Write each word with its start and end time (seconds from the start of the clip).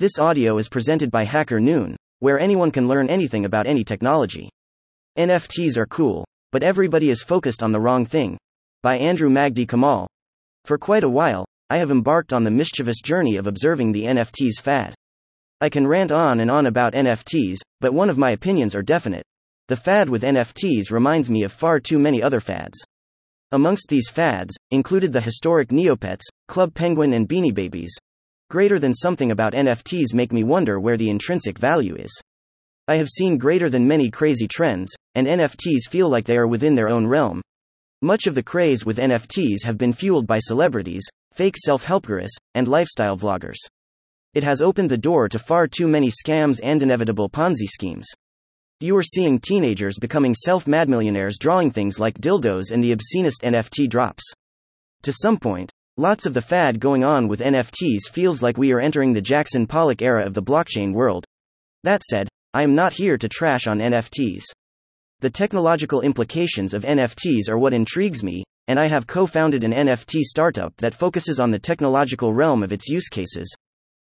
This 0.00 0.18
audio 0.18 0.56
is 0.56 0.70
presented 0.70 1.10
by 1.10 1.24
Hacker 1.24 1.60
Noon, 1.60 1.94
where 2.20 2.40
anyone 2.40 2.70
can 2.70 2.88
learn 2.88 3.10
anything 3.10 3.44
about 3.44 3.66
any 3.66 3.84
technology. 3.84 4.48
NFTs 5.18 5.76
are 5.76 5.84
cool, 5.84 6.24
but 6.52 6.62
everybody 6.62 7.10
is 7.10 7.22
focused 7.22 7.62
on 7.62 7.70
the 7.70 7.80
wrong 7.80 8.06
thing. 8.06 8.38
By 8.82 8.96
Andrew 8.96 9.28
Magdi 9.28 9.68
Kamal. 9.68 10.08
For 10.64 10.78
quite 10.78 11.04
a 11.04 11.08
while, 11.10 11.44
I 11.68 11.76
have 11.76 11.90
embarked 11.90 12.32
on 12.32 12.44
the 12.44 12.50
mischievous 12.50 13.02
journey 13.02 13.36
of 13.36 13.46
observing 13.46 13.92
the 13.92 14.04
NFTs 14.04 14.62
fad. 14.62 14.94
I 15.60 15.68
can 15.68 15.86
rant 15.86 16.12
on 16.12 16.40
and 16.40 16.50
on 16.50 16.64
about 16.64 16.94
NFTs, 16.94 17.58
but 17.82 17.92
one 17.92 18.08
of 18.08 18.16
my 18.16 18.30
opinions 18.30 18.74
are 18.74 18.80
definite. 18.80 19.26
The 19.68 19.76
fad 19.76 20.08
with 20.08 20.22
NFTs 20.22 20.90
reminds 20.90 21.28
me 21.28 21.42
of 21.42 21.52
far 21.52 21.78
too 21.78 21.98
many 21.98 22.22
other 22.22 22.40
fads. 22.40 22.78
Amongst 23.52 23.88
these 23.90 24.08
fads, 24.08 24.56
included 24.70 25.12
the 25.12 25.20
historic 25.20 25.68
Neopets, 25.68 26.24
Club 26.48 26.72
Penguin, 26.72 27.12
and 27.12 27.28
Beanie 27.28 27.52
Babies. 27.52 27.99
Greater 28.50 28.80
than 28.80 28.92
something 28.92 29.30
about 29.30 29.52
NFTs 29.52 30.12
make 30.12 30.32
me 30.32 30.42
wonder 30.42 30.80
where 30.80 30.96
the 30.96 31.08
intrinsic 31.08 31.56
value 31.56 31.94
is. 31.94 32.10
I 32.88 32.96
have 32.96 33.08
seen 33.08 33.38
greater 33.38 33.70
than 33.70 33.86
many 33.86 34.10
crazy 34.10 34.48
trends, 34.48 34.92
and 35.14 35.28
NFTs 35.28 35.88
feel 35.88 36.08
like 36.08 36.24
they 36.24 36.36
are 36.36 36.48
within 36.48 36.74
their 36.74 36.88
own 36.88 37.06
realm. 37.06 37.42
Much 38.02 38.26
of 38.26 38.34
the 38.34 38.42
craze 38.42 38.84
with 38.84 38.98
NFTs 38.98 39.62
have 39.62 39.78
been 39.78 39.92
fueled 39.92 40.26
by 40.26 40.40
celebrities, 40.40 41.08
fake 41.32 41.56
self 41.56 41.84
help 41.84 42.06
gurus, 42.06 42.32
and 42.56 42.66
lifestyle 42.66 43.16
vloggers. 43.16 43.58
It 44.34 44.42
has 44.42 44.60
opened 44.60 44.90
the 44.90 44.98
door 44.98 45.28
to 45.28 45.38
far 45.38 45.68
too 45.68 45.86
many 45.86 46.10
scams 46.10 46.58
and 46.60 46.82
inevitable 46.82 47.30
Ponzi 47.30 47.68
schemes. 47.68 48.08
You 48.80 48.96
are 48.96 49.04
seeing 49.04 49.38
teenagers 49.38 49.96
becoming 49.96 50.34
self 50.34 50.66
mad 50.66 50.88
millionaires 50.88 51.38
drawing 51.38 51.70
things 51.70 52.00
like 52.00 52.18
dildos 52.20 52.72
and 52.72 52.82
the 52.82 52.90
obscenest 52.90 53.42
NFT 53.42 53.88
drops. 53.88 54.24
To 55.02 55.12
some 55.12 55.36
point, 55.38 55.70
lots 56.00 56.26
of 56.26 56.34
the 56.34 56.42
fad 56.42 56.80
going 56.80 57.04
on 57.04 57.28
with 57.28 57.40
NFTs 57.40 58.10
feels 58.10 58.42
like 58.42 58.56
we 58.56 58.72
are 58.72 58.80
entering 58.80 59.12
the 59.12 59.20
Jackson 59.20 59.66
Pollock 59.66 60.00
era 60.00 60.26
of 60.26 60.34
the 60.34 60.42
blockchain 60.42 60.94
world. 60.94 61.24
That 61.84 62.02
said, 62.02 62.26
I 62.54 62.62
am 62.62 62.74
not 62.74 62.94
here 62.94 63.18
to 63.18 63.28
trash 63.28 63.66
on 63.66 63.78
NFTs. 63.78 64.42
The 65.20 65.30
technological 65.30 66.00
implications 66.00 66.74
of 66.74 66.84
NFTs 66.84 67.48
are 67.48 67.58
what 67.58 67.74
intrigues 67.74 68.24
me, 68.24 68.42
and 68.66 68.80
I 68.80 68.86
have 68.86 69.06
co 69.06 69.26
founded 69.26 69.62
an 69.62 69.72
NFT 69.72 70.22
startup 70.22 70.74
that 70.78 70.94
focuses 70.94 71.38
on 71.38 71.50
the 71.50 71.58
technological 71.58 72.32
realm 72.32 72.62
of 72.62 72.72
its 72.72 72.88
use 72.88 73.08
cases, 73.08 73.54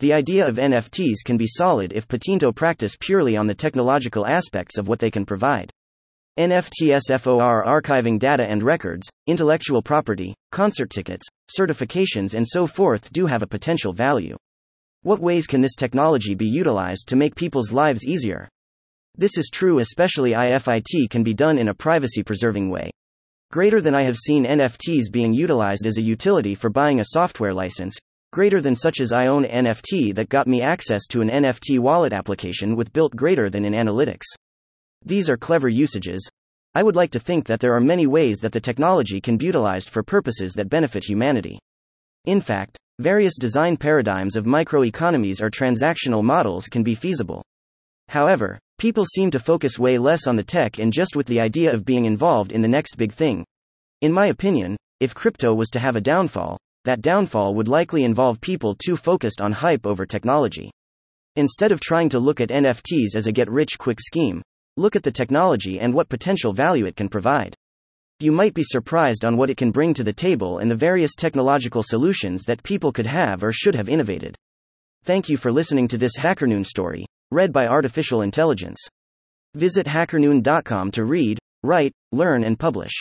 the 0.00 0.12
idea 0.12 0.46
of 0.46 0.58
NFTs 0.58 1.24
can 1.24 1.36
be 1.36 1.48
solid 1.48 1.92
if 1.92 2.06
Patinto 2.06 2.54
practice 2.54 2.96
purely 3.00 3.36
on 3.36 3.48
the 3.48 3.54
technological 3.54 4.24
aspects 4.24 4.78
of 4.78 4.86
what 4.86 5.00
they 5.00 5.10
can 5.10 5.26
provide. 5.26 5.72
NFTs 6.38 7.20
for 7.20 7.40
archiving 7.66 8.18
data 8.18 8.44
and 8.44 8.62
records, 8.62 9.10
intellectual 9.26 9.82
property, 9.82 10.34
concert 10.52 10.88
tickets, 10.88 11.26
certifications, 11.50 12.34
and 12.34 12.46
so 12.46 12.66
forth 12.68 13.12
do 13.12 13.26
have 13.26 13.42
a 13.42 13.46
potential 13.46 13.92
value. 13.92 14.36
What 15.02 15.18
ways 15.18 15.48
can 15.48 15.60
this 15.60 15.74
technology 15.74 16.36
be 16.36 16.46
utilized 16.46 17.08
to 17.08 17.16
make 17.16 17.34
people's 17.34 17.72
lives 17.72 18.04
easier? 18.04 18.48
This 19.16 19.36
is 19.36 19.50
true, 19.52 19.80
especially 19.80 20.32
if 20.34 20.68
it 20.68 21.10
can 21.10 21.24
be 21.24 21.34
done 21.34 21.58
in 21.58 21.68
a 21.68 21.74
privacy 21.74 22.22
preserving 22.22 22.70
way. 22.70 22.92
Greater 23.50 23.80
than 23.80 23.96
I 23.96 24.04
have 24.04 24.16
seen 24.16 24.44
NFTs 24.44 25.10
being 25.10 25.34
utilized 25.34 25.86
as 25.86 25.98
a 25.98 26.02
utility 26.02 26.54
for 26.54 26.70
buying 26.70 27.00
a 27.00 27.06
software 27.06 27.52
license, 27.52 27.98
Greater 28.30 28.60
than 28.60 28.74
such 28.74 29.00
as 29.00 29.10
I 29.10 29.26
own 29.26 29.44
NFT 29.44 30.14
that 30.14 30.28
got 30.28 30.46
me 30.46 30.60
access 30.60 31.06
to 31.08 31.22
an 31.22 31.30
NFT 31.30 31.78
wallet 31.78 32.12
application 32.12 32.76
with 32.76 32.92
built 32.92 33.16
greater 33.16 33.48
than 33.48 33.64
in 33.64 33.72
analytics. 33.72 34.26
These 35.04 35.30
are 35.30 35.36
clever 35.36 35.68
usages. 35.68 36.28
I 36.74 36.82
would 36.82 36.96
like 36.96 37.10
to 37.12 37.20
think 37.20 37.46
that 37.46 37.60
there 37.60 37.74
are 37.74 37.80
many 37.80 38.06
ways 38.06 38.38
that 38.38 38.52
the 38.52 38.60
technology 38.60 39.20
can 39.20 39.36
be 39.36 39.46
utilized 39.46 39.88
for 39.88 40.02
purposes 40.02 40.52
that 40.52 40.68
benefit 40.68 41.02
humanity. 41.02 41.58
In 42.26 42.40
fact, 42.40 42.76
various 42.98 43.38
design 43.38 43.76
paradigms 43.76 44.36
of 44.36 44.44
microeconomies 44.44 45.40
or 45.40 45.50
transactional 45.50 46.22
models 46.22 46.66
can 46.66 46.82
be 46.82 46.94
feasible. 46.94 47.42
However, 48.08 48.58
people 48.78 49.04
seem 49.04 49.30
to 49.30 49.40
focus 49.40 49.78
way 49.78 49.98
less 49.98 50.26
on 50.26 50.36
the 50.36 50.44
tech 50.44 50.78
and 50.78 50.92
just 50.92 51.16
with 51.16 51.26
the 51.26 51.40
idea 51.40 51.72
of 51.72 51.84
being 51.84 52.04
involved 52.04 52.52
in 52.52 52.60
the 52.60 52.68
next 52.68 52.96
big 52.96 53.12
thing. 53.12 53.44
In 54.02 54.12
my 54.12 54.26
opinion, 54.26 54.76
if 55.00 55.14
crypto 55.14 55.54
was 55.54 55.70
to 55.70 55.78
have 55.78 55.96
a 55.96 56.00
downfall, 56.00 56.58
that 56.84 57.02
downfall 57.02 57.54
would 57.54 57.68
likely 57.68 58.04
involve 58.04 58.40
people 58.40 58.74
too 58.74 58.96
focused 58.96 59.40
on 59.40 59.52
hype 59.52 59.86
over 59.86 60.04
technology. 60.04 60.70
Instead 61.36 61.72
of 61.72 61.80
trying 61.80 62.08
to 62.10 62.18
look 62.18 62.40
at 62.40 62.50
NFTs 62.50 63.14
as 63.14 63.26
a 63.26 63.32
get 63.32 63.50
rich 63.50 63.78
quick 63.78 64.00
scheme, 64.00 64.42
look 64.78 64.96
at 64.96 65.02
the 65.02 65.12
technology 65.12 65.80
and 65.80 65.92
what 65.92 66.08
potential 66.08 66.52
value 66.52 66.86
it 66.86 66.96
can 66.96 67.08
provide. 67.08 67.54
You 68.20 68.32
might 68.32 68.54
be 68.54 68.62
surprised 68.62 69.24
on 69.24 69.36
what 69.36 69.50
it 69.50 69.56
can 69.56 69.72
bring 69.72 69.92
to 69.94 70.04
the 70.04 70.12
table 70.12 70.58
and 70.58 70.70
the 70.70 70.76
various 70.76 71.14
technological 71.14 71.82
solutions 71.82 72.44
that 72.44 72.62
people 72.62 72.92
could 72.92 73.06
have 73.06 73.42
or 73.42 73.52
should 73.52 73.74
have 73.74 73.88
innovated. 73.88 74.36
Thank 75.04 75.28
you 75.28 75.36
for 75.36 75.52
listening 75.52 75.88
to 75.88 75.98
this 75.98 76.16
HackerNoon 76.16 76.64
story, 76.64 77.06
read 77.30 77.52
by 77.52 77.66
Artificial 77.66 78.22
Intelligence. 78.22 78.80
Visit 79.54 79.86
hackernoon.com 79.86 80.90
to 80.92 81.04
read, 81.04 81.38
write, 81.62 81.92
learn, 82.12 82.44
and 82.44 82.58
publish. 82.58 82.92